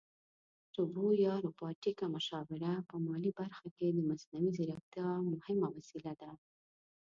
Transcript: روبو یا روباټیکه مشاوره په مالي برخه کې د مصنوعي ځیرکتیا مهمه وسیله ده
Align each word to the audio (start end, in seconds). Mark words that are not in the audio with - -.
روبو 0.75 1.05
یا 1.25 1.33
روباټیکه 1.45 2.05
مشاوره 2.15 2.73
په 2.89 2.95
مالي 3.05 3.31
برخه 3.39 3.67
کې 3.77 3.87
د 3.91 3.97
مصنوعي 4.09 4.49
ځیرکتیا 4.57 5.09
مهمه 5.31 5.67
وسیله 5.77 6.13
ده 6.21 6.31